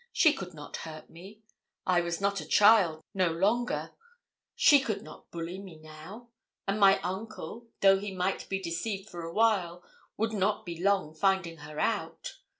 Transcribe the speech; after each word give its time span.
she 0.11 0.33
could 0.33 0.51
not 0.55 0.77
hurt 0.77 1.11
me. 1.11 1.43
I 1.85 2.01
was 2.01 2.19
not 2.19 2.41
a 2.41 2.47
child 2.47 3.03
no 3.13 3.27
longer 3.29 3.91
she 4.55 4.79
could 4.79 5.03
not 5.03 5.29
bully 5.29 5.59
me 5.59 5.77
now; 5.77 6.29
and 6.67 6.79
my 6.79 6.99
uncle, 7.01 7.67
though 7.81 7.99
he 7.99 8.11
might 8.11 8.49
be 8.49 8.59
deceived 8.59 9.11
for 9.11 9.21
a 9.23 9.31
while, 9.31 9.83
would 10.17 10.33
not 10.33 10.65
be 10.65 10.81
long 10.81 11.13
finding 11.13 11.57
her 11.57 11.79
out. 11.79 12.39